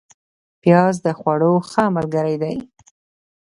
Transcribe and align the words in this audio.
پیاز 0.61 0.95
د 1.05 1.07
خوړو 1.19 1.53
ښه 1.69 1.83
ملګری 1.95 2.35
دی 2.43 2.55